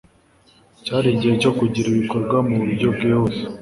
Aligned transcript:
cyari 0.85 1.07
igihe 1.15 1.35
cyo 1.41 1.51
kugira 1.59 1.87
ibikorwa 1.91 2.37
mu 2.47 2.53
buryo 2.61 2.87
bwihuse 2.95 3.41